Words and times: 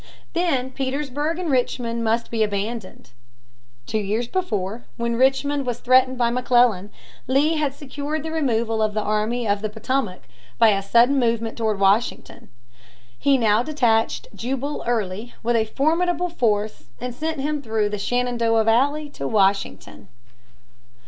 Then 0.33 0.71
Petersburg 0.71 1.37
and 1.37 1.51
Richmond 1.51 2.03
must 2.03 2.31
be 2.31 2.41
abandoned. 2.41 3.11
Two 3.85 3.99
years 3.99 4.27
before, 4.27 4.85
when 4.97 5.15
Richmond 5.15 5.63
was 5.67 5.77
threatened 5.79 6.17
by 6.17 6.31
McClellan, 6.31 6.89
Lee 7.27 7.57
had 7.57 7.75
secured 7.75 8.23
the 8.23 8.31
removal 8.31 8.81
of 8.81 8.95
the 8.95 9.03
Army 9.03 9.47
of 9.47 9.61
the 9.61 9.69
Potomac 9.69 10.21
by 10.57 10.69
a 10.69 10.81
sudden 10.81 11.19
movement 11.19 11.55
toward 11.55 11.79
Washington 11.79 12.49
(p. 13.21 13.37
321). 13.37 13.39
He 13.39 13.47
now 13.47 13.61
detached 13.61 14.27
Jubal 14.33 14.83
Early 14.87 15.35
with 15.43 15.55
a 15.55 15.65
formidable 15.65 16.29
force 16.29 16.85
and 16.99 17.13
sent 17.13 17.39
him 17.39 17.61
through 17.61 17.89
the 17.89 17.99
Shenandoah 17.99 18.63
Valley 18.63 19.07
to 19.11 19.27
Washington. 19.27 20.07